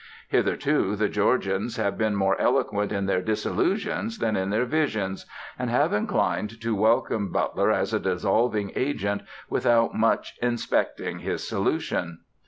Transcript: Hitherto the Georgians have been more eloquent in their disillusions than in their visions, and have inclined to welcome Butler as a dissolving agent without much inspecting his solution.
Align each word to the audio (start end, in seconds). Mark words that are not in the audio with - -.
Hitherto 0.29 0.95
the 0.95 1.07
Georgians 1.09 1.77
have 1.77 1.95
been 1.95 2.15
more 2.15 2.35
eloquent 2.41 2.91
in 2.91 3.05
their 3.05 3.21
disillusions 3.21 4.17
than 4.17 4.35
in 4.35 4.49
their 4.49 4.65
visions, 4.65 5.27
and 5.59 5.69
have 5.69 5.93
inclined 5.93 6.59
to 6.59 6.73
welcome 6.73 7.31
Butler 7.31 7.69
as 7.69 7.93
a 7.93 7.99
dissolving 7.99 8.71
agent 8.75 9.21
without 9.47 9.93
much 9.93 10.39
inspecting 10.41 11.19
his 11.19 11.47
solution. 11.47 12.21